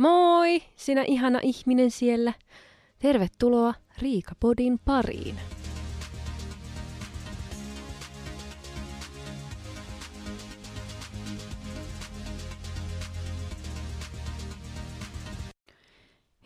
[0.00, 2.32] Moi, sinä ihana ihminen siellä.
[2.98, 5.36] Tervetuloa Riikapodin pariin.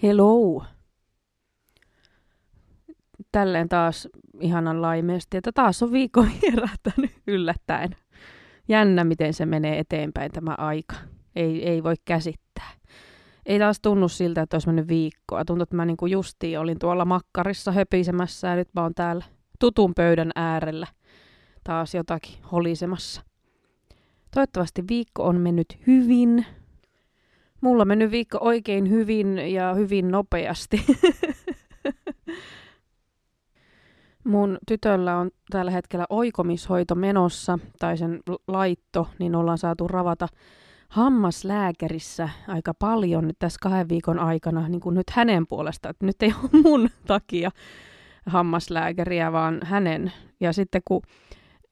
[0.03, 0.65] Hello.
[3.33, 4.09] Tälleen taas
[4.41, 7.97] ihanan laimeesti, että taas on viikko herättänyt yllättäen.
[8.69, 10.97] Jännä, miten se menee eteenpäin tämä aika.
[11.37, 12.45] Ei, ei voi käsittää
[13.47, 15.45] ei taas tunnu siltä, että olisi mennyt viikkoa.
[15.45, 19.25] Tuntuu, että mä niin kuin justiin olin tuolla makkarissa höpisemässä ja nyt mä oon täällä
[19.59, 20.87] tutun pöydän äärellä
[21.65, 23.23] taas jotakin holisemassa.
[24.35, 26.47] Toivottavasti viikko on mennyt hyvin.
[27.61, 30.85] Mulla on mennyt viikko oikein hyvin ja hyvin nopeasti.
[34.25, 40.29] Mun tytöllä on tällä hetkellä oikomishoito menossa, tai sen laitto, niin ollaan saatu ravata
[40.95, 45.91] hammaslääkärissä aika paljon nyt tässä kahden viikon aikana, niin kuin nyt hänen puolestaan.
[45.91, 47.51] Että nyt ei ole mun takia
[48.27, 50.13] hammaslääkäriä, vaan hänen.
[50.41, 51.03] Ja sitten kun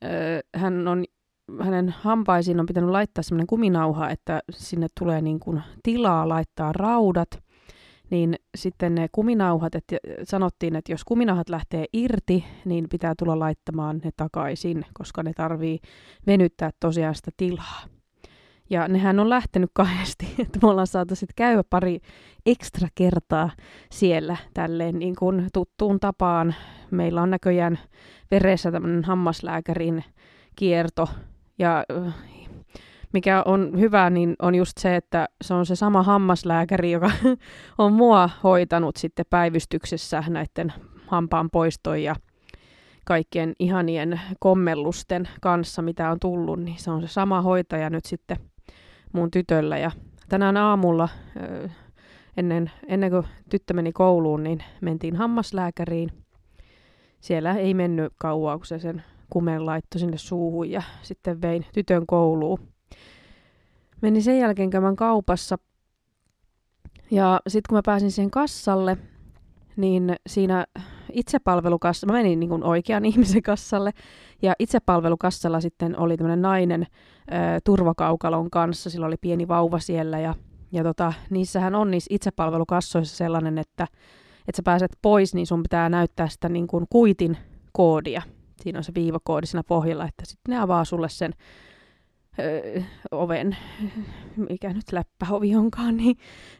[0.04, 0.08] ö,
[0.54, 1.04] hän on,
[1.60, 7.42] hänen hampaisiin on pitänyt laittaa semmoinen kuminauha, että sinne tulee niin kuin tilaa laittaa raudat,
[8.10, 14.00] niin sitten ne kuminauhat, että sanottiin, että jos kuminauhat lähtee irti, niin pitää tulla laittamaan
[14.04, 15.78] ne takaisin, koska ne tarvii
[16.26, 18.01] venyttää tosiaan sitä tilaa.
[18.72, 22.00] Ja nehän on lähtenyt kahdesti, että me ollaan saatu sitten käydä pari
[22.46, 23.50] ekstra kertaa
[23.90, 26.54] siellä tälleen niin kuin tuttuun tapaan.
[26.90, 27.78] Meillä on näköjään
[28.30, 30.04] veressä tämmöinen hammaslääkärin
[30.56, 31.08] kierto
[31.58, 32.14] ja äh,
[33.12, 37.10] mikä on hyvä, niin on just se, että se on se sama hammaslääkäri, joka
[37.78, 40.72] on mua hoitanut sitten päivystyksessä näiden
[41.06, 42.14] hampaan poistoja ja
[43.04, 48.51] kaikkien ihanien kommellusten kanssa, mitä on tullut, niin se on se sama hoitaja nyt sitten
[49.12, 49.78] mun tytöllä.
[49.78, 49.90] Ja
[50.28, 51.08] tänään aamulla
[52.36, 56.10] ennen, ennen kuin tyttö meni kouluun, niin mentiin hammaslääkäriin.
[57.20, 62.06] Siellä ei mennyt kauaa, kun se sen kumen laittoi sinne suuhun ja sitten vein tytön
[62.06, 62.58] kouluun.
[64.00, 65.58] Menin sen jälkeen käymään kaupassa.
[67.10, 68.98] Ja sitten kun mä pääsin siihen kassalle,
[69.76, 70.66] niin siinä
[71.12, 73.90] itsepalvelukassa, mä menin niin kuin oikean ihmisen kassalle,
[74.42, 77.34] ja itsepalvelukassalla sitten oli tämmöinen nainen ö,
[77.64, 80.34] turvakaukalon kanssa, sillä oli pieni vauva siellä, ja,
[80.72, 83.86] ja tota, niissähän on niissä itsepalvelukassoissa sellainen, että,
[84.48, 87.36] että sä pääset pois, niin sun pitää näyttää sitä niin kuin kuitin
[87.72, 88.22] koodia.
[88.62, 91.32] Siinä on se viivakoodi siinä pohjalla, että sitten ne avaa sulle sen
[92.38, 93.56] ö, oven,
[94.50, 96.16] mikä nyt läppäovi onkaan, niin,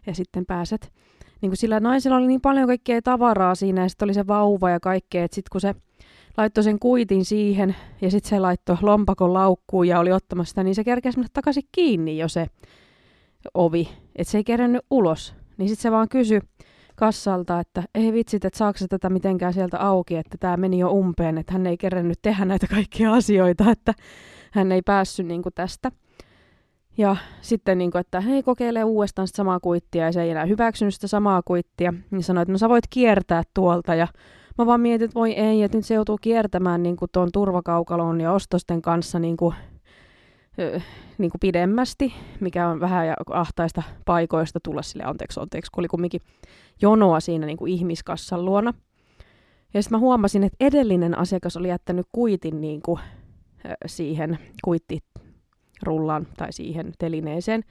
[0.07, 0.93] ja sitten pääset
[1.42, 4.70] niin kuin sillä naisella oli niin paljon kaikkea tavaraa siinä ja sitten oli se vauva
[4.70, 5.75] ja kaikkea, että sitten kun se
[6.36, 10.75] laittoi sen kuitin siihen ja sitten se laittoi lompakon laukkuun ja oli ottamassa sitä, niin
[10.75, 12.47] se kerkesi mennä takaisin kiinni jo se
[13.54, 15.34] ovi, että se ei kerännyt ulos.
[15.56, 16.41] Niin sitten se vaan kysyi
[16.97, 21.38] kassalta, että ei vitsit, että saako tätä mitenkään sieltä auki, että tämä meni jo umpeen,
[21.38, 23.94] että hän ei kerännyt tehdä näitä kaikkia asioita, että
[24.53, 25.92] hän ei päässyt niin kuin tästä.
[26.98, 30.44] Ja sitten, niin kuin, että hei, kokeile uudestaan sitä samaa kuittia, ja se ei enää
[30.44, 31.94] hyväksynyt sitä samaa kuittia.
[32.10, 34.08] Niin sanoi, että no sä voit kiertää tuolta, ja
[34.58, 38.20] mä vaan mietin, että voi ei, että nyt se joutuu kiertämään niin kuin tuon turvakaukalon
[38.20, 39.54] ja ostosten kanssa niin kuin,
[41.19, 46.20] niin kuin pidemmästi, mikä on vähän ahtaista paikoista tulla sille anteeksi, anteeksi, kun oli kumminkin
[46.82, 48.74] jonoa siinä niin kuin ihmiskassan luona.
[49.74, 53.00] Ja sitten mä huomasin, että edellinen asiakas oli jättänyt kuitin niin kuin,
[53.86, 54.98] siihen kuitti
[55.82, 57.62] rullaan tai siihen telineeseen,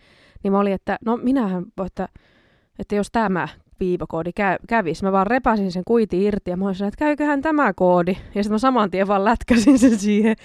[0.43, 2.09] niin mä olin, että no minähän, että,
[2.79, 3.47] että jos tämä
[3.79, 7.73] viivakoodi kä- kävisi, mä vaan repäsin sen kuiti irti ja mä olisin, että käyköhän tämä
[7.73, 8.11] koodi.
[8.11, 10.35] Ja sitten mä saman tien vaan lätkäsin sen siihen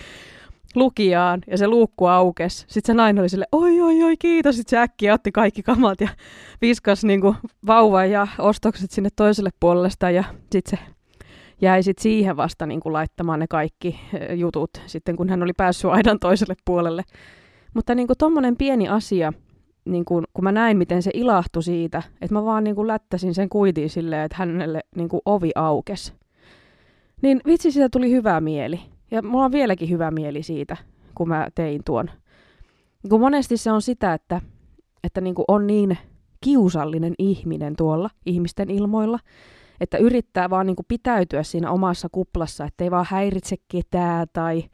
[0.74, 2.58] lukijaan ja se luukku aukesi.
[2.58, 4.56] Sitten se nainen oli sille, oi oi oi kiitos.
[4.56, 6.08] Sitten se äkkiä otti kaikki kamat ja
[6.62, 10.84] viskas niinku vauvan ja ostokset sinne toiselle puolelle sitä ja sitten se
[11.60, 14.00] jäi sit siihen vasta niinku laittamaan ne kaikki
[14.34, 17.02] jutut sitten kun hän oli päässyt aidan toiselle puolelle.
[17.76, 19.32] Mutta niin kuin tommonen pieni asia,
[19.84, 23.34] niin kuin, kun mä näin, miten se ilahtui siitä, että mä vaan niin kuin lättäsin
[23.34, 26.12] sen kuitiin silleen, että hänelle niin kuin ovi aukes.
[27.22, 28.80] Niin vitsi, siitä tuli hyvä mieli.
[29.10, 30.76] Ja mulla on vieläkin hyvä mieli siitä,
[31.14, 32.10] kun mä tein tuon.
[33.08, 34.40] Kun monesti se on sitä, että,
[35.04, 35.98] että niin kuin on niin
[36.40, 39.18] kiusallinen ihminen tuolla ihmisten ilmoilla,
[39.80, 44.64] että yrittää vaan niin kuin pitäytyä siinä omassa kuplassa, ettei vaan häiritse ketään tai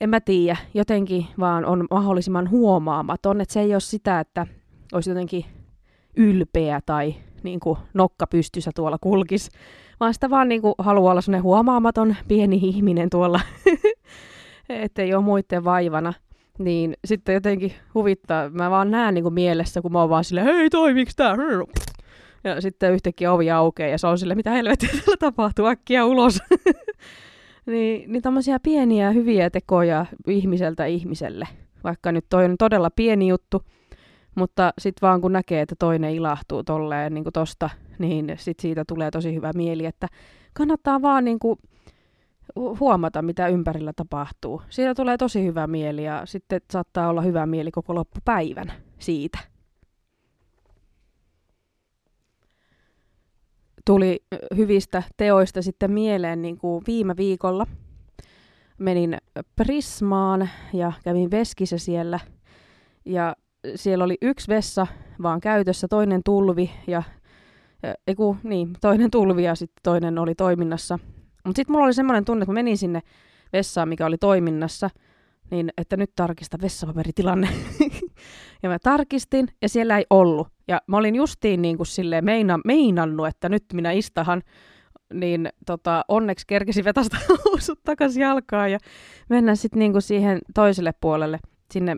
[0.00, 4.46] en mä tiedä, jotenkin vaan on mahdollisimman huomaamaton, että se ei ole sitä, että
[4.92, 5.44] olisi jotenkin
[6.16, 9.50] ylpeä tai niin kuin nokka pystyssä tuolla kulkis,
[10.00, 13.40] vaan sitä vaan niin kuin haluaa olla sellainen huomaamaton pieni ihminen tuolla,
[14.68, 16.12] ettei ole muiden vaivana.
[16.58, 20.46] Niin sitten jotenkin huvittaa, mä vaan näen niin kuin mielessä, kun mä oon vaan silleen,
[20.46, 21.36] hei toimiks tää?
[22.44, 26.38] Ja sitten yhtäkkiä ovi aukeaa ja se on sille, mitä helvettiä täällä tapahtuu, äkkiä ulos.
[27.66, 31.48] niin, niin tämmöisiä pieniä hyviä tekoja ihmiseltä ihmiselle.
[31.84, 33.62] Vaikka nyt toi on todella pieni juttu,
[34.34, 38.84] mutta sitten vaan kun näkee, että toinen ilahtuu tolleen niin kuin tosta, niin sit siitä
[38.88, 40.08] tulee tosi hyvä mieli, että
[40.52, 41.58] kannattaa vaan niin kuin
[42.80, 44.62] huomata, mitä ympärillä tapahtuu.
[44.68, 49.38] Siitä tulee tosi hyvä mieli ja sitten saattaa olla hyvä mieli koko loppupäivän siitä.
[53.86, 54.24] Tuli
[54.56, 57.66] hyvistä teoista sitten mieleen niin kuin viime viikolla.
[58.78, 59.18] Menin
[59.56, 62.20] Prismaan ja kävin veskissä siellä.
[63.04, 63.36] Ja
[63.74, 64.86] siellä oli yksi vessa
[65.22, 67.02] vaan käytössä, toinen tulvi ja
[68.06, 70.98] eiku, niin, toinen tulvi ja sitten toinen oli toiminnassa.
[71.44, 73.00] Mutta sitten mulla oli semmoinen tunne, että mä menin sinne
[73.52, 74.90] vessaan, mikä oli toiminnassa,
[75.50, 77.48] niin että nyt tarkista vessapaperitilanne.
[78.62, 80.55] ja mä tarkistin, ja siellä ei ollut.
[80.68, 84.42] Ja mä olin justiin niin kuin silleen meina, meinannut, että nyt minä istahan,
[85.12, 88.78] niin tota, onneksi kerkesi vetästä housut takaisin jalkaan ja
[89.28, 91.38] mennä sitten niin kuin siihen toiselle puolelle
[91.72, 91.96] sinne,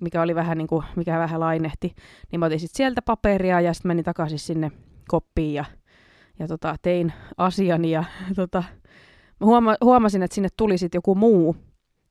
[0.00, 1.94] mikä oli vähän niin kuin, mikä vähän lainehti,
[2.32, 4.72] niin mä otin sitten sieltä paperia ja sitten menin takaisin sinne
[5.08, 5.64] koppiin ja,
[6.38, 8.04] ja tota, tein asiani ja
[8.36, 8.64] tota,
[9.40, 11.56] mä huoma, huomasin, että sinne tuli sitten joku muu.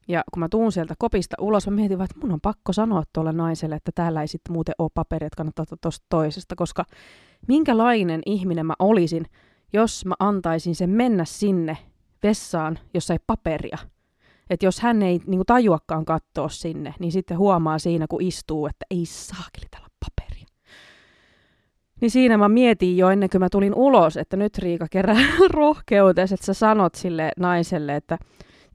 [0.07, 3.03] Ja kun mä tuun sieltä kopista ulos, mä mietin vaan, että mun on pakko sanoa
[3.13, 6.85] tuolle naiselle, että täällä ei sitten muuten ole paperia, että kannattaa ottaa tuosta toisesta, koska
[7.47, 9.25] minkälainen ihminen mä olisin,
[9.73, 11.77] jos mä antaisin sen mennä sinne
[12.23, 13.77] vessaan, jossa ei paperia.
[14.49, 18.85] Että jos hän ei niin tajuakaan katsoa sinne, niin sitten huomaa siinä, kun istuu, että
[18.91, 20.47] ei saakeli täällä paperia.
[22.01, 25.17] Niin siinä mä mietin jo ennen kuin mä tulin ulos, että nyt Riika kerää
[25.49, 28.17] rohkeutesi, että sä sanot sille naiselle, että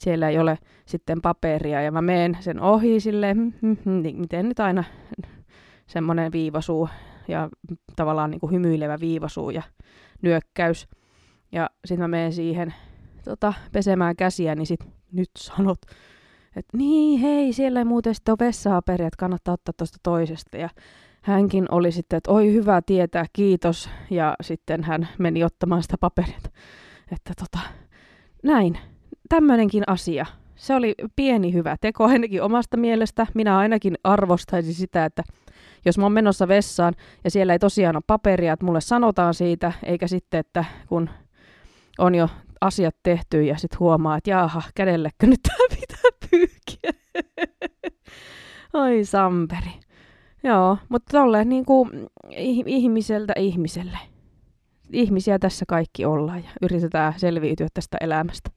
[0.03, 1.83] siellä ei ole sitten paperia.
[1.83, 4.85] Ja mä meen sen ohi sille, hmm, hmm, hmm, niin miten nyt aina
[5.87, 6.89] semmoinen viivasuu
[7.29, 7.49] ja
[7.97, 9.63] tavallaan niin kuin hymyilevä viivasuu ja
[10.23, 10.89] nyökkäys.
[11.53, 12.75] Ja sitten mä menen siihen
[13.25, 14.81] tota, pesemään käsiä, niin sit
[15.13, 15.79] nyt sanot,
[16.57, 20.57] että niin hei, siellä ei muuten sitten ole vessapaperia, että kannattaa ottaa tuosta toisesta.
[20.57, 20.69] Ja
[21.23, 23.91] hänkin oli sitten, että oi hyvä tietää, kiitos.
[24.11, 26.39] Ja sitten hän meni ottamaan sitä paperia.
[27.13, 27.59] Että tota,
[28.43, 28.79] näin,
[29.33, 30.27] tämmöinenkin asia.
[30.57, 33.27] Se oli pieni hyvä teko ainakin omasta mielestä.
[33.35, 35.23] Minä ainakin arvostaisin sitä, että
[35.85, 36.95] jos mä oon menossa vessaan
[37.25, 41.11] ja siellä ei tosiaan ole paperia, että mulle sanotaan siitä, eikä sitten, että kun
[41.99, 42.29] on jo
[42.61, 46.91] asiat tehty ja sitten huomaa, että jaaha, kädellekö nyt tämä pitää pyykiä.
[48.73, 49.73] Ai Samperi.
[50.45, 51.91] Joo, mutta tolleen niin kuin
[52.67, 53.99] ihmiseltä ihmiselle.
[54.93, 58.51] Ihmisiä tässä kaikki ollaan ja yritetään selviytyä tästä elämästä.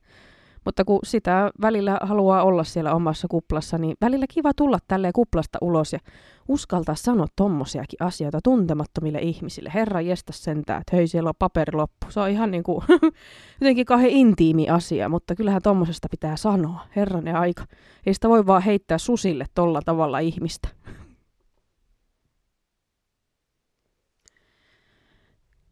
[0.66, 5.58] Mutta kun sitä välillä haluaa olla siellä omassa kuplassa, niin välillä kiva tulla tälle kuplasta
[5.62, 6.00] ulos ja
[6.48, 9.72] uskaltaa sanoa tommosiakin asioita tuntemattomille ihmisille.
[9.74, 12.08] Herra jestä sentään, että hei siellä on paperi loppu.
[12.10, 12.84] Se on ihan niin kuin
[13.62, 16.80] jotenkin kauhean intiimi asia, mutta kyllähän tommosesta pitää sanoa.
[16.96, 17.66] Herranen aika.
[18.06, 20.68] Ei sitä voi vaan heittää susille tolla tavalla ihmistä.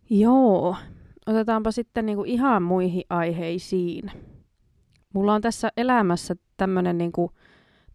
[0.09, 0.75] Joo,
[1.27, 4.32] otetaanpa sitten niinku ihan muihin aiheisiin.
[5.13, 7.31] Mulla on tässä elämässä tämmöinen niinku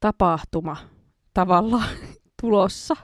[0.00, 0.76] tapahtuma
[1.34, 1.88] tavallaan
[2.42, 2.96] tulossa,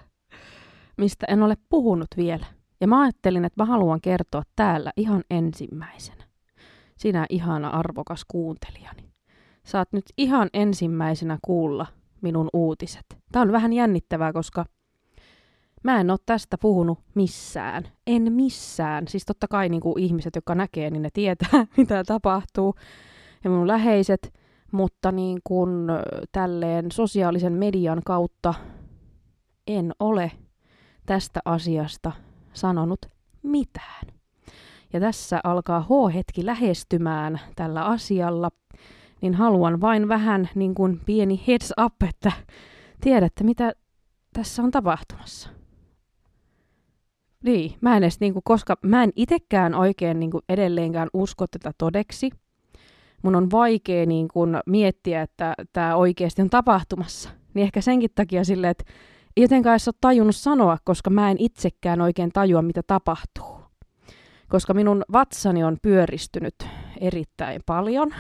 [0.97, 2.47] mistä en ole puhunut vielä.
[2.81, 6.25] Ja mä ajattelin, että mä haluan kertoa täällä ihan ensimmäisenä.
[6.99, 9.05] Sinä ihana arvokas kuuntelijani.
[9.67, 11.87] Saat nyt ihan ensimmäisenä kuulla
[12.21, 13.05] minun uutiset.
[13.33, 14.65] Tämä on vähän jännittävää, koska
[15.85, 17.89] mä en ole tästä puhunut missään.
[18.07, 19.09] En missään.
[19.09, 22.75] Siis totta kai niin kuin ihmiset, jotka näkee, niin ne tietää, mitä tapahtuu
[23.45, 24.35] ja minun läheiset,
[24.73, 25.87] mutta niin kuin
[26.33, 28.55] tälleen sosiaalisen median kautta
[29.67, 30.33] en ole
[31.07, 32.13] tästä asiasta
[32.53, 33.07] sanonut
[33.43, 34.07] mitään.
[34.93, 38.51] Ja tässä alkaa H-hetki lähestymään tällä asialla,
[39.21, 42.33] niin haluan vain vähän niin kuin pieni heads up, että
[43.01, 43.73] tiedätte mitä
[44.33, 45.49] tässä on tapahtumassa.
[47.45, 51.47] Niin, mä en edes, niin kuin, koska mä en itekään oikein niin kuin edelleenkään usko
[51.47, 52.31] tätä todeksi–
[53.25, 57.31] mun on vaikea niin kun miettiä, että tämä oikeasti on tapahtumassa.
[57.55, 58.85] Niin ehkä senkin takia sille, että
[59.37, 63.61] jotenkaan edes ole tajunnut sanoa, koska mä en itsekään oikein tajua, mitä tapahtuu.
[64.49, 66.55] Koska minun vatsani on pyöristynyt
[67.01, 68.15] erittäin paljon.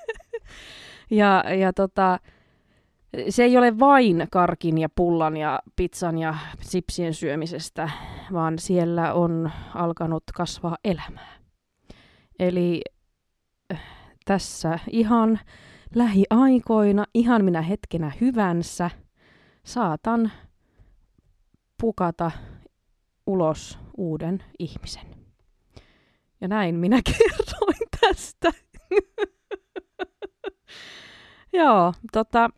[1.10, 2.18] ja, ja tota,
[3.28, 7.90] se ei ole vain karkin ja pullan ja pizzan ja sipsien syömisestä,
[8.32, 11.32] vaan siellä on alkanut kasvaa elämää.
[12.38, 12.82] Eli
[14.24, 15.40] tässä ihan
[15.94, 18.90] lähiaikoina, ihan minä hetkenä hyvänsä,
[19.64, 20.32] saatan
[21.80, 22.30] pukata
[23.26, 25.06] ulos uuden ihmisen.
[26.40, 28.50] Ja näin minä kerroin tästä.
[31.52, 32.50] Joo, tota,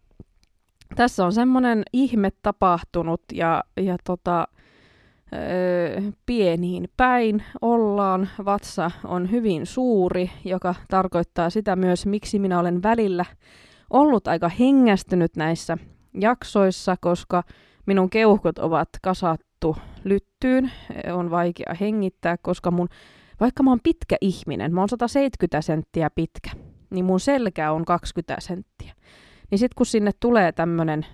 [0.97, 4.49] tässä on semmoinen ihme tapahtunut ja, ja tota,
[5.34, 8.28] öö, pieniin päin ollaan.
[8.44, 13.24] Vatsa on hyvin suuri, joka tarkoittaa sitä myös, miksi minä olen välillä
[13.90, 15.78] ollut aika hengästynyt näissä
[16.20, 17.42] jaksoissa, koska
[17.86, 20.72] minun keuhkot ovat kasattu lyttyyn.
[21.12, 22.88] On vaikea hengittää, koska mun,
[23.40, 26.50] vaikka mä oon pitkä ihminen, mä oon 170 senttiä pitkä,
[26.90, 28.94] niin mun selkä on 20 senttiä.
[29.50, 31.06] Niin sitten kun sinne tulee tämmöinen,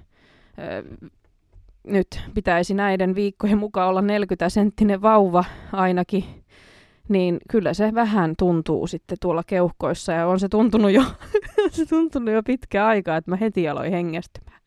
[1.86, 6.24] nyt pitäisi näiden viikkojen mukaan olla 40 senttinen vauva ainakin,
[7.08, 11.02] niin kyllä se vähän tuntuu sitten tuolla keuhkoissa ja on se tuntunut jo,
[11.70, 14.60] se tuntunut jo pitkä aikaa, että mä heti aloin hengästymään.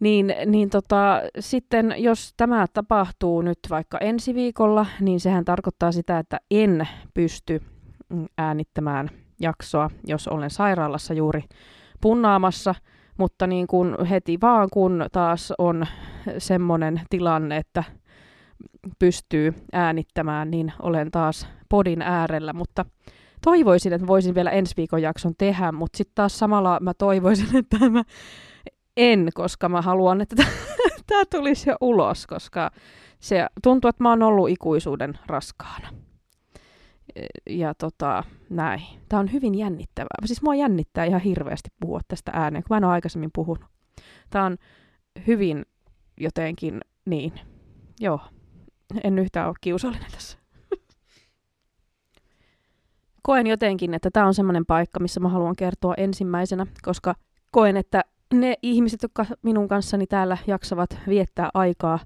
[0.00, 6.18] Niin, niin tota, sitten jos tämä tapahtuu nyt vaikka ensi viikolla, niin sehän tarkoittaa sitä,
[6.18, 7.62] että en pysty
[8.08, 11.44] mm, äänittämään jaksoa, jos olen sairaalassa juuri
[12.00, 12.74] punnaamassa,
[13.18, 15.86] mutta niin kuin heti vaan kun taas on
[16.38, 17.84] semmoinen tilanne, että
[18.98, 22.84] pystyy äänittämään, niin olen taas podin äärellä, mutta
[23.44, 27.90] toivoisin, että voisin vielä ensi viikon jakson tehdä, mutta sitten taas samalla mä toivoisin, että
[27.90, 28.02] mä
[28.96, 30.36] en, koska mä haluan, että
[31.06, 32.70] tämä tulisi jo ulos, koska
[33.20, 36.03] se tuntuu, että mä oon ollut ikuisuuden raskaana
[37.50, 38.82] ja tota, näin.
[39.08, 40.26] Tämä on hyvin jännittävää.
[40.26, 43.64] Siis mua jännittää ihan hirveästi puhua tästä ääneen, kun mä en ole aikaisemmin puhunut.
[44.30, 44.56] Tämä on
[45.26, 45.66] hyvin
[46.20, 47.32] jotenkin niin.
[48.00, 48.20] Joo,
[49.04, 50.38] en yhtään ole kiusallinen tässä.
[53.22, 57.14] Koen jotenkin, että tämä on semmoinen paikka, missä mä haluan kertoa ensimmäisenä, koska
[57.50, 58.04] koen, että
[58.34, 61.98] ne ihmiset, jotka minun kanssani täällä jaksavat viettää aikaa,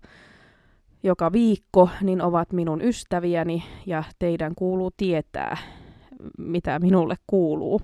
[1.02, 5.56] joka viikko, niin ovat minun ystäviäni ja teidän kuuluu tietää,
[6.38, 7.80] mitä minulle kuuluu.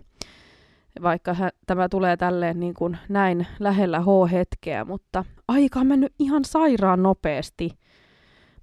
[1.02, 7.02] Vaikka tämä tulee tälleen niin kuin näin lähellä H-hetkeä, mutta aika on mennyt ihan sairaan
[7.02, 7.71] nopeasti.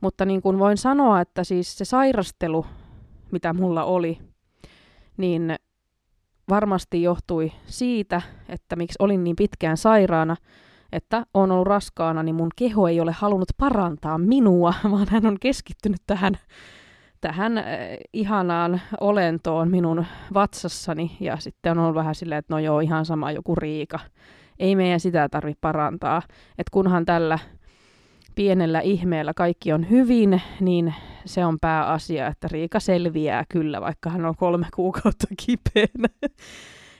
[0.01, 2.65] Mutta niin kuin voin sanoa, että siis se sairastelu,
[3.31, 4.17] mitä mulla oli,
[5.17, 5.55] niin
[6.49, 10.35] varmasti johtui siitä, että miksi olin niin pitkään sairaana,
[10.91, 15.37] että on ollut raskaana, niin mun keho ei ole halunnut parantaa minua, vaan hän on
[15.39, 16.33] keskittynyt tähän,
[17.21, 17.65] tähän äh,
[18.13, 21.17] ihanaan olentoon minun vatsassani.
[21.19, 23.99] Ja sitten on ollut vähän silleen, että no joo, ihan sama joku riika.
[24.59, 26.21] Ei meidän sitä tarvitse parantaa.
[26.57, 27.39] Että kunhan tällä
[28.35, 30.93] pienellä ihmeellä kaikki on hyvin, niin
[31.25, 36.07] se on pääasia, että Riika selviää kyllä, vaikka hän on kolme kuukautta kipeänä.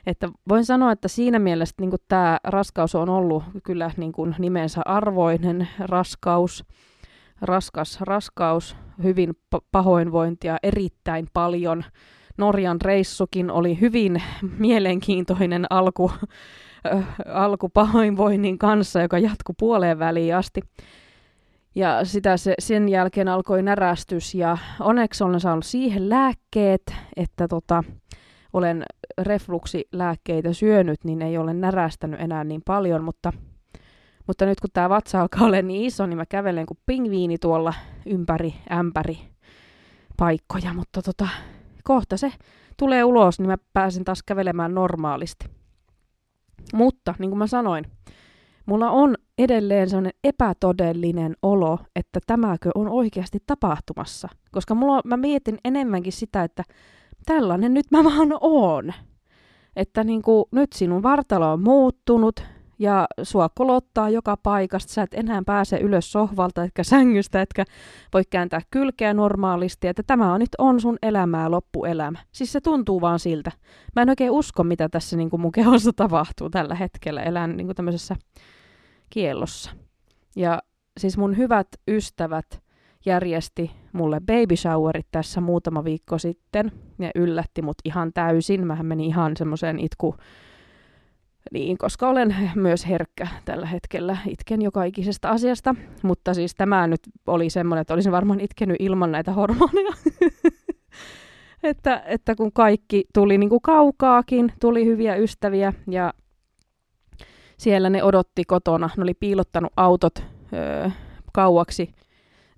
[0.06, 4.82] Että voin sanoa, että siinä mielessä niin tämä raskaus on ollut kyllä niin kuin nimensä
[4.86, 6.66] arvoinen raskaus,
[7.42, 9.34] raskas raskaus, hyvin
[9.72, 11.84] pahoinvointia erittäin paljon.
[12.38, 14.24] Norjan reissukin oli hyvin
[14.58, 16.12] mielenkiintoinen alku,
[16.94, 20.62] äh, alku pahoinvoinnin kanssa, joka jatkui puoleen väliin asti.
[21.76, 27.84] Ja sitä se, sen jälkeen alkoi närästys ja onneksi olen saanut siihen lääkkeet, että tota,
[28.54, 28.84] olen
[29.18, 33.34] refluksilääkkeitä syönyt, niin ei ole närästänyt enää niin paljon, mutta,
[34.28, 37.74] mutta nyt kun tämä vatsa alkaa olla niin iso, niin mä kävelen kuin pingviini tuolla
[38.06, 39.18] ympäri ämpäri
[40.18, 41.28] paikkoja, mutta tota,
[41.84, 42.34] kohta se
[42.78, 45.46] tulee ulos, niin mä pääsen taas kävelemään normaalisti.
[46.74, 47.86] Mutta, niin kuin mä sanoin,
[48.66, 54.30] mulla on edelleen sellainen epätodellinen olo, että tämäkö on oikeasti tapahtumassa.
[54.52, 56.64] Koska mulla, mä mietin enemmänkin sitä, että
[57.26, 58.94] tällainen nyt mä vaan oon.
[59.76, 62.44] Että niin kuin, nyt sinun vartalo on muuttunut
[62.80, 64.94] ja sua kolottaa joka paikasta.
[64.94, 67.66] Sä et enää pääse ylös sohvalta etkä sängystä, etkä
[68.14, 69.88] voi kääntää kylkeä normaalisti.
[69.88, 72.20] Että tämä on nyt on sun elämää loppuelämä.
[72.32, 73.52] Siis se tuntuu vaan siltä.
[73.96, 77.24] Mä en oikein usko, mitä tässä niin kuin mun kehossa tapahtuu tällä hetkellä.
[77.24, 78.16] Elän niin kuin tämmöisessä
[79.10, 79.72] kiellossa.
[80.36, 80.62] Ja
[81.00, 82.62] siis mun hyvät ystävät
[83.06, 86.72] järjesti mulle baby showerit tässä muutama viikko sitten.
[87.00, 88.68] Ja yllätti mut ihan täysin.
[88.68, 90.16] Mähän meni ihan semmoiseen itku...
[91.52, 94.18] Niin, koska olen myös herkkä tällä hetkellä.
[94.28, 95.76] Itken joka ikisestä asiasta.
[96.04, 99.94] Mutta siis tämä nyt oli semmoinen, että olisin varmaan itkenyt ilman näitä hormoneja.
[101.64, 106.14] että, että kun kaikki tuli niin kuin kaukaakin, tuli hyviä ystäviä ja
[107.58, 108.90] siellä ne odotti kotona.
[108.98, 110.90] Ne oli piilottanut autot öö,
[111.34, 111.94] kauaksi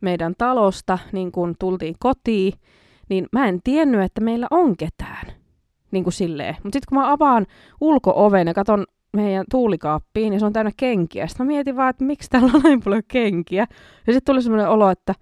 [0.04, 2.54] meidän talosta, niin kun tultiin kotiin,
[3.10, 5.28] niin mä en tiennyt, että meillä on ketään.
[5.92, 6.56] Niin kuin silleen.
[6.64, 7.46] Mutta sitten kun mä avaan
[7.82, 11.28] ulko-oven ja katon meidän tuulikaappiin, niin se on täynnä kenkiä.
[11.28, 13.68] Sitten mä mietin vaan, että miksi täällä on näin paljon kenkiä.
[14.08, 15.14] Ja sitten tuli semmoinen olo, että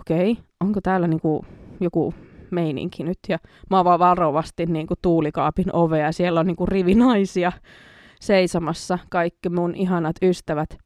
[0.00, 1.44] okei, okay, onko täällä niinku
[1.80, 2.14] joku
[2.50, 3.18] meininki nyt.
[3.28, 3.38] Ja
[3.70, 7.52] mä avaan varovasti niinku tuulikaapin ovea ja siellä on niinku rivi naisia
[8.20, 10.78] seisomassa, kaikki mun ihanat ystävät.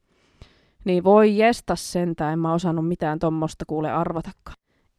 [0.87, 4.57] Niin voi jesta sentään, en mä osannut mitään tommosta kuule arvatakaan.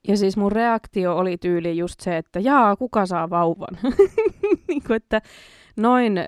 [0.08, 3.78] Ja siis mun reaktio oli tyyli just se, että jaa, kuka saa vauvan?
[4.68, 5.20] niin kuin, että
[5.76, 6.24] noin ö,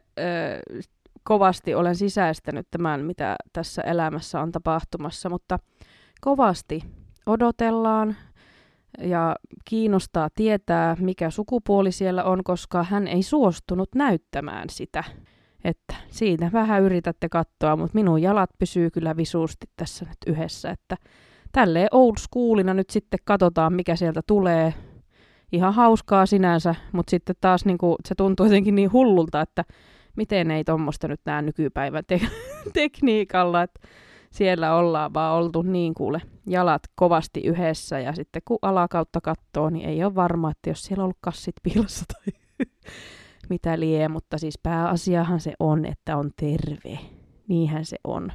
[1.24, 5.58] kovasti olen sisäistänyt tämän, mitä tässä elämässä on tapahtumassa, mutta
[6.20, 6.82] kovasti
[7.26, 8.16] odotellaan
[9.00, 15.04] ja kiinnostaa tietää, mikä sukupuoli siellä on, koska hän ei suostunut näyttämään sitä.
[15.64, 20.96] Että siitä vähän yritätte katsoa, mutta minun jalat pysyy kyllä visuusti tässä nyt yhdessä, että
[21.52, 24.74] tälleen old schoolina nyt sitten katsotaan, mikä sieltä tulee.
[25.52, 29.64] Ihan hauskaa sinänsä, mutta sitten taas niin kuin, se tuntuu jotenkin niin hullulta, että
[30.16, 32.20] miten ei tuommoista nyt näe nykypäivän te-
[32.72, 33.80] tekniikalla, että
[34.30, 39.88] siellä ollaan vaan oltu niin kuule jalat kovasti yhdessä ja sitten kun alakautta katsoo, niin
[39.88, 42.32] ei ole varma, että jos siellä on ollut kassit piilossa tai
[43.50, 46.98] mitä lie, mutta siis pääasiahan se on, että on terve.
[47.48, 48.32] Niinhän se on.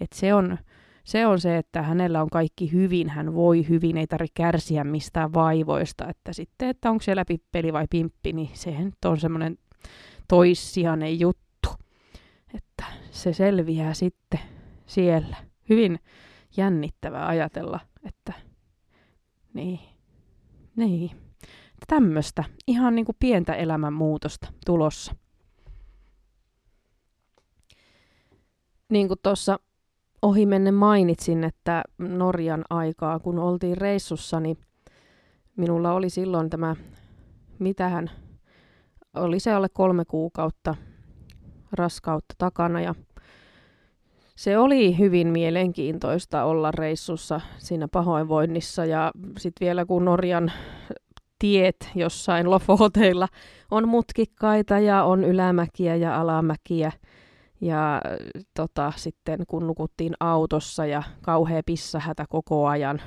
[0.00, 0.58] Et se on
[1.04, 5.34] se on se, että hänellä on kaikki hyvin, hän voi hyvin, ei tarvitse kärsiä mistään
[5.34, 6.08] vaivoista.
[6.08, 9.58] Että sitten, että onko siellä pippeli vai pimppi, niin se on semmoinen
[10.28, 11.68] toissijainen juttu.
[12.54, 14.40] Että se selviää sitten
[14.86, 15.36] siellä.
[15.68, 15.98] Hyvin
[16.56, 18.32] jännittävää ajatella, että
[19.54, 19.80] niin,
[20.76, 21.10] niin.
[21.86, 25.14] Tämmöistä ihan niin kuin pientä elämänmuutosta tulossa.
[28.88, 29.58] Niin kuin tuossa
[30.22, 34.58] ohimennen mainitsin, että Norjan aikaa, kun oltiin reissussa, niin
[35.56, 36.76] minulla oli silloin tämä,
[37.58, 38.10] mitähän,
[39.14, 40.74] oli se alle kolme kuukautta
[41.72, 42.94] raskautta takana ja
[44.36, 50.52] se oli hyvin mielenkiintoista olla reissussa siinä pahoinvoinnissa ja sitten vielä kun Norjan
[51.42, 53.28] tiet jossain Lofoteilla.
[53.70, 56.92] On mutkikkaita ja on ylämäkiä ja alamäkiä,
[57.60, 58.02] ja
[58.54, 63.00] tota, sitten kun nukuttiin autossa ja kauhea pissahätä koko ajan,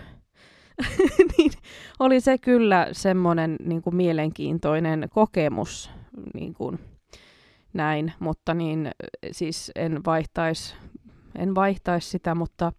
[1.37, 1.51] niin
[1.99, 5.91] oli se kyllä semmoinen niin kuin mielenkiintoinen kokemus
[6.33, 6.79] niin kuin
[7.73, 8.91] näin, mutta niin
[9.31, 10.75] siis en vaihtaisi
[11.37, 12.71] en vaihtais sitä, mutta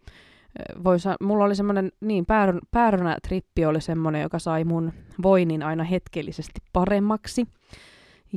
[0.85, 2.27] voi sa- mulla oli semmoinen, niin
[2.71, 4.93] päärynä trippi oli semmoinen, joka sai mun
[5.23, 7.47] voinnin aina hetkellisesti paremmaksi.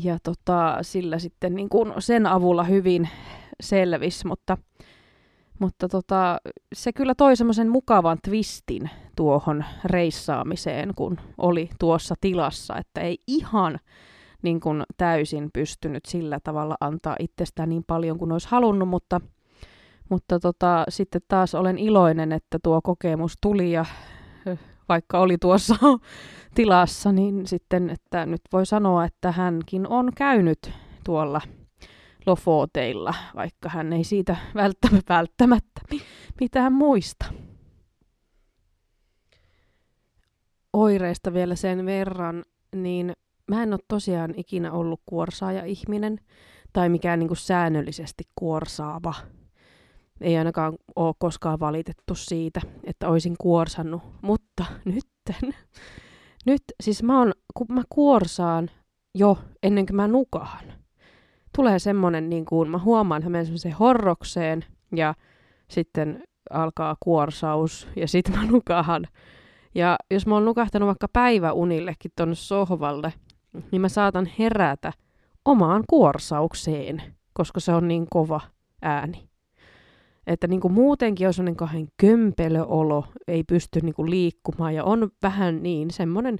[0.03, 3.10] Ja tota, sillä sitten niin kuin sen avulla hyvin
[3.62, 4.58] selvis, mutta,
[5.60, 6.38] mutta tota,
[6.73, 13.79] se kyllä toi semmoisen mukavan twistin tuohon reissaamiseen, kun oli tuossa tilassa, että ei ihan
[14.41, 19.21] niin kuin täysin pystynyt sillä tavalla antaa itsestään niin paljon kuin olisi halunnut, mutta,
[20.09, 23.85] mutta tota, sitten taas olen iloinen, että tuo kokemus tuli ja
[24.89, 25.75] vaikka oli tuossa
[26.55, 30.71] tilassa, niin sitten, että nyt voi sanoa, että hänkin on käynyt
[31.03, 31.41] tuolla
[32.25, 35.81] Lofoteilla, vaikka hän ei siitä välttämättä, välttämättä
[36.39, 37.25] mitään muista.
[40.73, 42.43] Oireista vielä sen verran,
[42.75, 43.13] niin
[43.47, 46.19] mä en ole tosiaan ikinä ollut kuorsaaja ihminen
[46.73, 49.13] tai mikään niin kuin säännöllisesti kuorsaava.
[50.21, 55.53] Ei ainakaan ole koskaan valitettu siitä, että olisin kuorsannut, mutta nytten
[56.45, 58.69] nyt siis mä, oon, kun mä kuorsaan
[59.15, 60.73] jo ennen kuin mä nukahan,
[61.55, 65.13] tulee semmonen, niin kuin, mä huomaan, että mä menen horrokseen ja
[65.67, 69.08] sitten alkaa kuorsaus ja sitten mä nukahan.
[69.75, 73.13] Ja jos mä oon nukahtanut vaikka päiväunillekin tonne sohvalle,
[73.71, 74.93] niin mä saatan herätä
[75.45, 77.03] omaan kuorsaukseen,
[77.34, 78.41] koska se on niin kova
[78.82, 79.28] ääni.
[80.29, 85.09] Että niin kuin muutenkin on sellainen kahden kömpelöolo, ei pysty niin kuin liikkumaan ja on
[85.23, 86.37] vähän niin semmoinen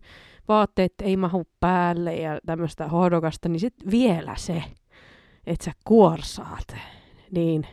[0.47, 4.63] vaatteet ei mahu päälle ja tämmöistä hohdokasta, niin sitten vielä se,
[5.47, 6.75] että sä kuorsaat
[7.32, 7.67] niin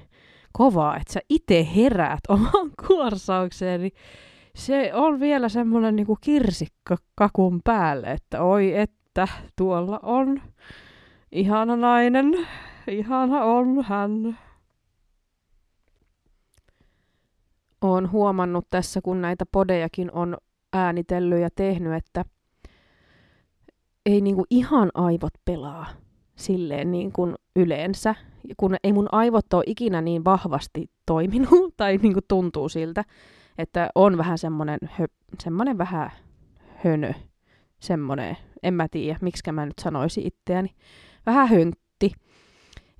[0.53, 3.93] kovaa, että sä itse heräät omaan kuorsaukseen, niin
[4.55, 10.43] se on vielä semmoinen niin kuin kirsikka kakun päälle, että oi että tuolla on
[11.33, 12.47] ihana nainen,
[12.89, 14.39] ihana on hän.
[17.81, 20.37] Olen huomannut tässä, kun näitä podejakin on
[20.73, 22.25] äänitellyt ja tehnyt, että
[24.07, 25.87] ei niinku ihan aivot pelaa
[26.37, 28.15] silleen niin kuin yleensä,
[28.57, 33.05] kun ei mun aivot ole ikinä niin vahvasti toiminut, tai niin kuin tuntuu siltä,
[33.59, 35.07] että on vähän semmoinen, hö,
[35.41, 36.11] semmoinen vähän
[36.85, 37.13] hönö
[37.79, 40.71] semmonen, en mä tiedä, miksi mä nyt sanoisin itseäni,
[41.27, 41.86] vähän höntti.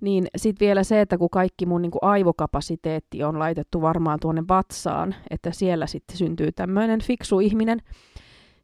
[0.01, 5.15] Niin sitten vielä se, että kun kaikki mun niinku aivokapasiteetti on laitettu varmaan tuonne vatsaan,
[5.31, 7.79] että siellä sitten syntyy tämmöinen fiksu ihminen,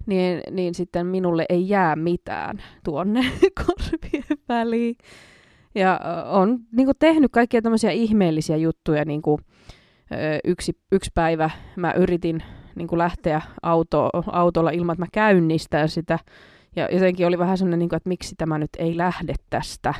[0.06, 3.20] niin, niin sitten minulle ei jää mitään tuonne
[3.66, 4.96] korvien väliin.
[5.74, 9.04] Ja on niin kuin, tehnyt kaikkia tämmöisiä ihmeellisiä juttuja.
[9.04, 9.38] Niin kuin,
[10.44, 12.42] yksi, yksi päivä mä yritin
[12.74, 16.18] niin kuin lähteä auto, autolla ilman, että mä käynnistän sitä.
[16.76, 19.94] Ja jotenkin oli vähän semmoinen, niin kuin, että miksi tämä nyt ei lähde tästä.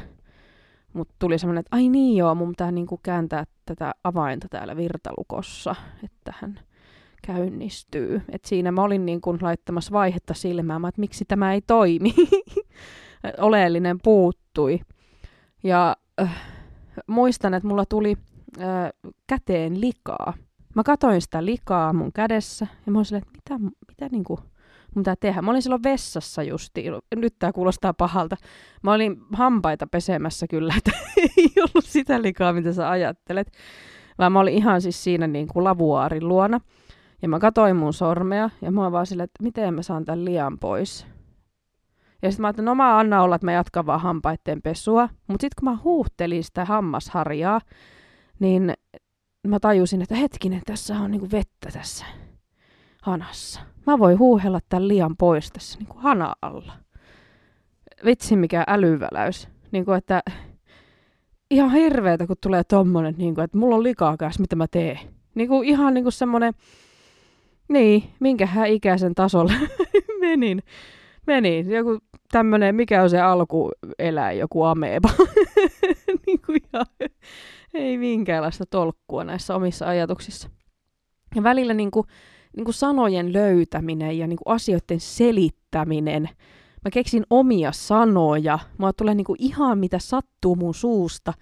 [0.92, 4.76] Mutta tuli semmoinen, että ai niin joo, mun pitää niin kuin kääntää tätä avainta täällä
[4.76, 5.74] virtalukossa,
[6.04, 6.60] että hän
[7.26, 8.22] käynnistyy.
[8.28, 12.14] Et siinä mä olin niin kuin laittamassa vaihetta silmään, että miksi tämä ei toimi.
[13.38, 14.80] Oleellinen puuttui.
[15.62, 16.42] Ja äh,
[17.06, 18.16] muistan, että mulla tuli
[18.60, 20.34] äh, käteen likaa.
[20.74, 24.40] Mä katoin sitä likaa mun kädessä ja mä olin silleen, että mitä, mitä niinku,
[24.94, 25.42] mun pitää tehdä.
[25.42, 26.84] Mä olin silloin vessassa justi,
[27.16, 28.36] nyt tää kuulostaa pahalta.
[28.82, 30.90] Mä olin hampaita pesemässä kyllä, että
[31.38, 33.52] ei ollut sitä likaa, mitä sä ajattelet.
[34.18, 36.60] Vaan mä olin ihan siis siinä niin kuin lavuaarin luona.
[37.22, 40.24] Ja mä katoin mun sormea ja mä olin vaan silleen, että miten mä saan tämän
[40.24, 41.06] lian pois.
[42.22, 45.08] Ja sitten mä ajattelin, no mä anna olla, että mä jatkan vaan hampaitten pesua.
[45.28, 47.60] Mutta sitten kun mä huuhtelin sitä hammasharjaa,
[48.38, 48.74] niin
[49.46, 52.04] mä tajusin, että hetkinen, tässä on niinku vettä tässä
[53.02, 53.71] hanassa.
[53.86, 56.72] Mä voin huuhella tämän liian pois tässä niinku hana alla.
[58.04, 59.48] Vitsi mikä älyväläys.
[59.72, 60.22] Niinku, että
[61.50, 64.98] ihan hirveetä, kun tulee tommonen, niinku, että mulla on likaa kanssa, mitä mä teen.
[65.34, 66.54] Niinku, ihan niinku semmonen,
[67.68, 69.52] niin, minkähän ikäisen tasolle
[70.20, 70.62] menin.
[71.26, 71.70] Menin.
[71.70, 71.98] Joku
[72.32, 75.08] tämmönen, mikä on se alkueläin, joku ameba.
[76.26, 76.86] niin kuin ihan,
[77.74, 80.48] ei minkäänlaista tolkkua näissä omissa ajatuksissa.
[81.34, 82.06] Ja välillä niin kuin,
[82.56, 86.28] niin kuin sanojen löytäminen ja niin kuin asioiden selittäminen.
[86.84, 88.58] Mä keksin omia sanoja.
[88.78, 91.32] Mä tulee niin kuin ihan mitä sattuu mun suusta.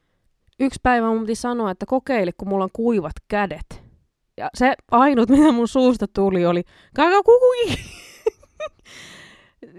[0.61, 3.83] Yksi päivä mun piti sanoa, että kokeile, kun mulla on kuivat kädet.
[4.37, 6.63] Ja se ainut, mitä mun suusta tuli, oli
[6.95, 7.67] kakakukui.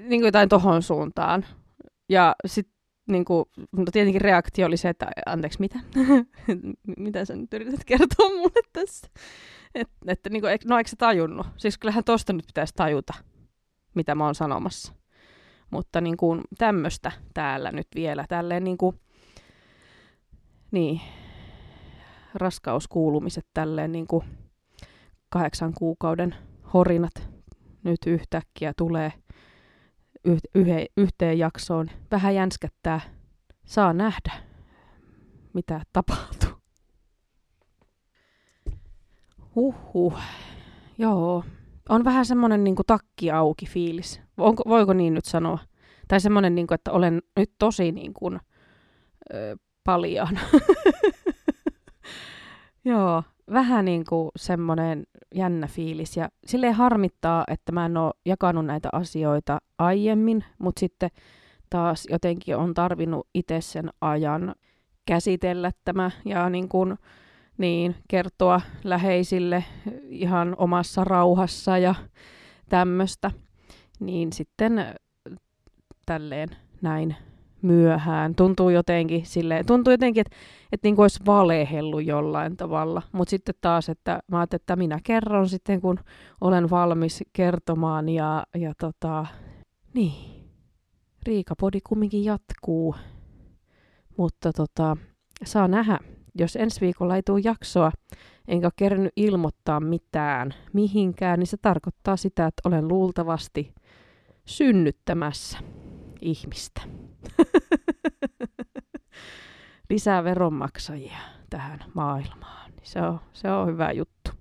[0.10, 1.46] niin kuin jotain tohon suuntaan.
[2.10, 5.80] Ja sitten niin kuin, mutta tietenkin reaktio oli se, että anteeksi, mitä?
[6.98, 9.08] mitä sä nyt yrität kertoa mulle tässä?
[9.76, 11.48] Et, että niin kuin, no eikö sä tajunnut?
[11.58, 13.14] Siis kyllähän tosta nyt pitäisi tajuta,
[13.96, 14.94] mitä mä oon sanomassa.
[15.72, 19.00] Mutta niin kuin tämmöistä täällä nyt vielä, tälleen niin kuin,
[20.72, 21.02] niin,
[22.34, 24.24] raskauskuulumiset tälleen niin kuin
[25.30, 26.36] kahdeksan kuukauden
[26.74, 27.30] horinat
[27.84, 29.14] nyt yhtäkkiä tulee
[30.26, 31.90] yh- yhteen jaksoon.
[32.12, 33.02] Vähän jänskättää.
[33.66, 34.32] Saa nähdä,
[35.54, 36.51] mitä tapahtuu.
[39.56, 40.18] Huhhuh.
[40.98, 41.44] Joo.
[41.90, 44.22] On vähän semmoinen niin takki auki fiilis.
[44.38, 45.60] Onko, voiko niin nyt sanoa?
[46.08, 48.40] Tai semmoinen, niin kuin, että olen nyt tosi niin kuin,
[49.34, 50.40] ö, paljaan.
[52.86, 55.04] Joo, vähän niin kuin semmoinen
[55.36, 56.18] jännä fiilis.
[56.18, 61.10] Ja silleen harmittaa, että mä en ole jakanut näitä asioita aiemmin, mutta sitten
[61.70, 64.56] taas jotenkin on tarvinnut itse sen ajan
[65.06, 66.98] käsitellä tämä ja niin kuin,
[67.62, 69.64] niin, kertoa läheisille
[70.10, 71.96] ihan omassa rauhassa ja
[72.70, 73.32] tämmöistä.
[74.00, 74.86] Niin sitten
[76.06, 76.50] tälleen
[76.82, 77.16] näin
[77.62, 78.36] myöhään.
[78.36, 80.36] Tuntuu jotenkin silleen, tuntuu jotenkin, että,
[80.72, 83.02] että niin kuin olisi valehellut jollain tavalla.
[83.12, 86.00] Mutta sitten taas, että mä että minä kerron sitten, kun
[86.42, 88.10] olen valmis kertomaan.
[88.10, 89.26] Ja, ja tota,
[89.94, 90.14] niin,
[91.26, 92.96] Riikapodi kumminkin jatkuu.
[94.18, 94.98] Mutta tota,
[95.44, 96.00] saa nähdä,
[96.36, 97.92] jos ensi viikolla ei tule jaksoa,
[98.48, 103.74] enkä ole kerännyt ilmoittaa mitään mihinkään, niin se tarkoittaa sitä, että olen luultavasti
[104.46, 105.58] synnyttämässä
[106.22, 106.82] ihmistä.
[109.90, 111.18] Lisää veronmaksajia
[111.50, 112.72] tähän maailmaan.
[112.72, 114.32] Niin se on, se on hyvä juttu.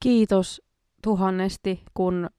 [0.00, 0.62] Kiitos
[1.02, 2.30] tuhannesti, kun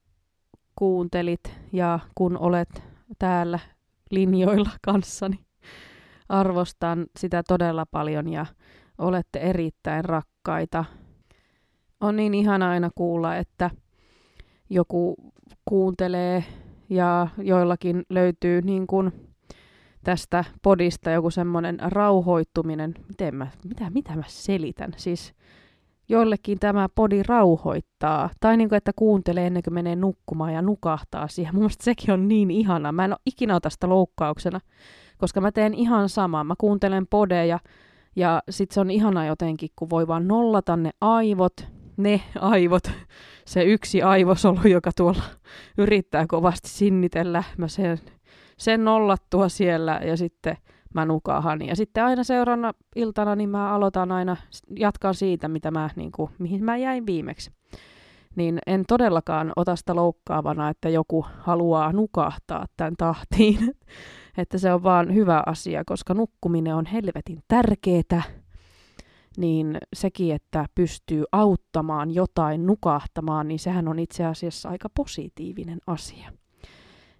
[0.76, 2.82] kuuntelit ja kun olet
[3.18, 3.58] täällä
[4.10, 5.47] linjoilla kanssani.
[6.28, 8.46] Arvostan sitä todella paljon ja
[8.98, 10.84] olette erittäin rakkaita.
[12.00, 13.70] On niin ihana aina kuulla, että
[14.70, 15.16] joku
[15.64, 16.44] kuuntelee
[16.90, 19.12] ja joillakin löytyy niin kuin
[20.04, 22.94] tästä podista joku semmoinen rauhoittuminen.
[23.08, 24.92] Miten mä, mitä, mitä mä selitän?
[24.96, 25.34] Siis
[26.08, 28.30] joillekin tämä podi rauhoittaa.
[28.40, 31.54] Tai niin kuin, että kuuntelee ennen kuin menee nukkumaan ja nukahtaa siihen.
[31.54, 32.92] Mun sekin on niin ihana.
[32.92, 34.60] Mä en ole ikinä ota sitä loukkauksena,
[35.18, 36.44] koska mä teen ihan samaa.
[36.44, 37.58] Mä kuuntelen podeja
[38.16, 42.90] ja sit se on ihana jotenkin, kun voi vaan nollata ne aivot, ne aivot
[43.46, 45.22] se yksi aivosolu, joka tuolla
[45.78, 47.44] yrittää kovasti sinnitellä.
[47.58, 47.98] Mä sen,
[48.56, 50.56] sen nollattua siellä ja sitten
[50.94, 51.62] mä nukahan.
[51.62, 54.36] Ja sitten aina seuraavana iltana niin mä aloitan aina,
[54.76, 57.50] jatkan siitä, mitä mä, niin kuin, mihin mä jäin viimeksi.
[58.36, 63.58] Niin en todellakaan ota sitä loukkaavana, että joku haluaa nukahtaa tämän tahtiin.
[64.38, 68.22] että se on vaan hyvä asia, koska nukkuminen on helvetin tärkeetä
[69.36, 76.32] niin sekin, että pystyy auttamaan jotain nukahtamaan, niin sehän on itse asiassa aika positiivinen asia.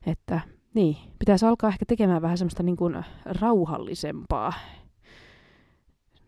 [0.07, 0.41] Että
[0.75, 4.53] niin, pitäisi alkaa ehkä tekemään vähän semmoista niin kuin rauhallisempaa.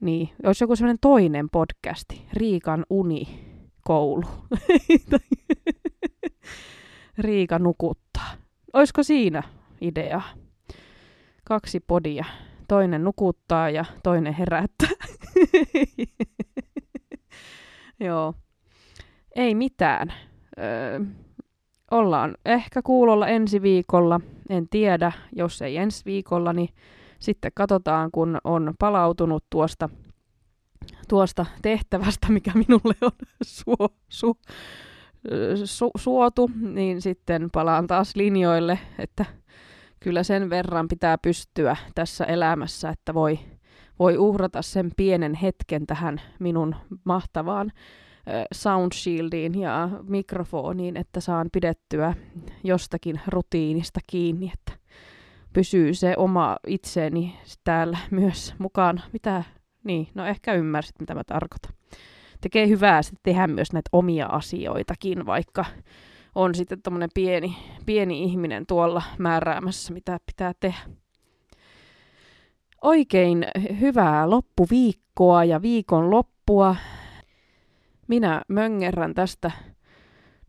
[0.00, 4.24] Niin, olisi joku semmoinen toinen podcasti, Riikan unikoulu.
[7.18, 8.30] Riika nukuttaa.
[8.72, 9.42] Olisiko siinä
[9.80, 10.20] idea?
[11.50, 12.24] Kaksi podia.
[12.68, 14.88] Toinen nukuttaa ja toinen herättää.
[18.06, 18.34] Joo.
[19.36, 20.12] Ei mitään.
[20.58, 21.00] Öö,
[21.90, 24.20] ollaan ehkä kuulolla ensi viikolla.
[24.48, 26.68] En tiedä, jos ei ensi viikolla, niin
[27.18, 29.88] sitten katsotaan, kun on palautunut tuosta,
[31.08, 34.36] tuosta tehtävästä, mikä minulle on suo, su,
[35.64, 39.24] su, suotu, niin sitten palaan taas linjoille, että
[40.00, 43.38] kyllä sen verran pitää pystyä tässä elämässä, että voi
[44.00, 47.72] voi uhrata sen pienen hetken tähän minun mahtavaan
[48.52, 52.14] soundshieldiin ja mikrofoniin, että saan pidettyä
[52.64, 54.72] jostakin rutiinista kiinni, että
[55.52, 59.02] pysyy se oma itseeni täällä myös mukaan.
[59.12, 59.44] Mitä?
[59.84, 61.72] Niin, no ehkä ymmärsit, mitä mä tarkoitan.
[62.40, 65.64] Tekee hyvää sitten tehdä myös näitä omia asioitakin, vaikka
[66.34, 70.78] on sitten tämmöinen pieni, pieni ihminen tuolla määräämässä, mitä pitää tehdä.
[72.82, 73.46] Oikein
[73.80, 76.76] hyvää loppuviikkoa ja viikon loppua.
[78.08, 79.50] Minä möngerrän tästä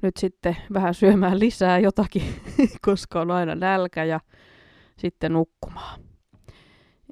[0.01, 2.23] nyt sitten vähän syömään lisää jotakin,
[2.85, 4.19] koska on aina nälkä ja
[4.97, 5.99] sitten nukkumaan.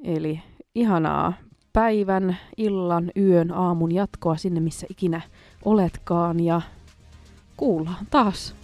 [0.03, 0.41] Eli
[0.75, 1.33] ihanaa
[1.73, 5.21] päivän, illan, yön, aamun jatkoa sinne, missä ikinä
[5.65, 6.61] oletkaan ja
[7.57, 8.58] kuullaan taas.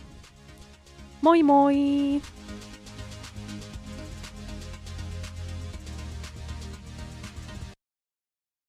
[1.26, 2.22] Moi moi!